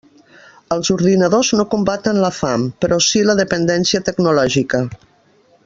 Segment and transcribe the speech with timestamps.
[0.75, 4.81] Els ordinadors no combaten la fam, però sí la dependència tecnològica.